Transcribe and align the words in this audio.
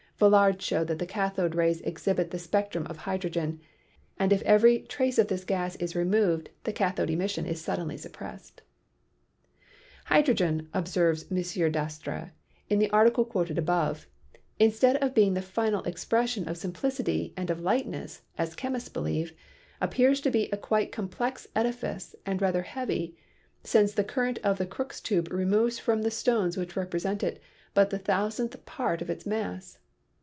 (Villard 0.21 0.61
showed 0.61 0.85
that 0.85 0.99
the 0.99 1.05
cathode 1.07 1.55
rays 1.55 1.81
exhibit 1.81 2.29
the 2.29 2.37
spectrum 2.37 2.85
of 2.85 2.95
hydrogen, 2.95 3.59
and 4.19 4.31
if 4.31 4.43
every 4.43 4.83
trace 4.83 5.17
of 5.17 5.29
this 5.29 5.43
gas 5.43 5.75
is 5.77 5.95
removed 5.95 6.51
the 6.63 6.71
cathode 6.71 7.09
emission 7.09 7.47
is 7.47 7.59
suddenly 7.59 7.97
suppressed.) 7.97 8.61
"Hydrogen," 10.05 10.69
observes 10.75 11.25
M. 11.31 11.71
Dastre 11.71 12.29
in 12.69 12.77
the 12.77 12.91
article 12.91 13.25
quoted 13.25 13.57
above, 13.57 14.05
"instead 14.59 14.95
of 14.97 15.15
being 15.15 15.33
the 15.33 15.41
final 15.41 15.81
expression 15.85 16.47
of 16.47 16.55
simplicity 16.55 17.33
and 17.35 17.49
of 17.49 17.59
lightness, 17.59 18.21
as 18.37 18.53
chemists 18.55 18.89
believe, 18.89 19.33
appears 19.81 20.21
to 20.21 20.29
be 20.29 20.49
a 20.51 20.55
quite 20.57 20.91
complex 20.91 21.47
edifice 21.55 22.15
and 22.27 22.43
rather 22.43 22.61
heavy, 22.61 23.17
since 23.63 23.91
the 23.93 24.03
current 24.03 24.37
of 24.43 24.59
the 24.59 24.67
Crookes 24.67 25.01
tube 25.01 25.31
removes 25.31 25.79
from 25.79 26.03
the 26.03 26.11
stones 26.11 26.57
which 26.57 26.75
represent 26.75 27.23
it 27.23 27.41
but 27.73 27.89
the 27.89 27.97
thousandth 27.97 28.63
part 28.67 29.01
of 29.01 29.09
its 29.09 29.25
mass. 29.25 29.79